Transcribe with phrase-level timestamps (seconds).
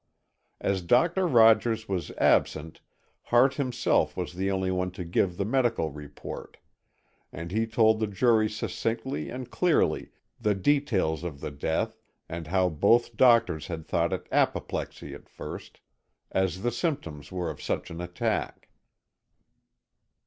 [0.59, 2.81] As Doctor Rogers was absent,
[3.25, 6.57] Hart himself was the only one to give the medical report,
[7.31, 10.09] and he told the jury succinctly and clearly
[10.39, 15.81] the details of the death and how both doctors had thought it apoplexy at first,
[16.31, 18.69] as the symptoms were of such an attack.